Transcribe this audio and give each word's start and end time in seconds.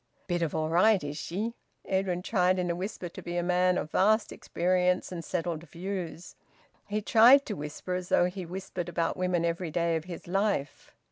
"Bit 0.25 0.41
of 0.41 0.55
all 0.55 0.69
right, 0.69 1.03
is 1.03 1.19
she?" 1.19 1.53
Edwin 1.85 2.23
tried 2.23 2.57
in 2.57 2.71
a 2.71 2.75
whisper 2.75 3.07
to 3.09 3.21
be 3.21 3.37
a 3.37 3.43
man 3.43 3.77
of 3.77 3.91
vast 3.91 4.31
experience 4.31 5.11
and 5.11 5.23
settled 5.23 5.69
views. 5.69 6.35
He 6.87 7.03
tried 7.03 7.45
to 7.45 7.53
whisper 7.53 7.93
as 7.93 8.09
though 8.09 8.25
he 8.25 8.43
whispered 8.43 8.89
about 8.89 9.15
women 9.15 9.45
every 9.45 9.69
day 9.69 9.95
of 9.95 10.05
his 10.05 10.27
life. 10.27 10.95